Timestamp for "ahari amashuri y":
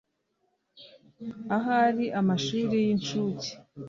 1.57-2.87